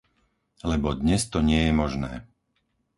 [0.69, 2.13] Lebo dnes to nie je možné.